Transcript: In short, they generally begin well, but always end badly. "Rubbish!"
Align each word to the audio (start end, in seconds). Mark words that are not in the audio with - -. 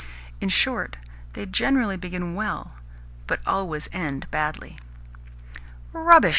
In 0.41 0.49
short, 0.49 0.97
they 1.33 1.45
generally 1.45 1.95
begin 1.95 2.33
well, 2.33 2.71
but 3.27 3.39
always 3.45 3.87
end 3.93 4.25
badly. 4.31 4.79
"Rubbish!" 5.93 6.29